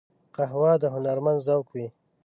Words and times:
قهوه 0.35 0.71
د 0.81 0.83
هنرمند 0.93 1.39
ذوق 1.47 1.67
وي 1.73 1.87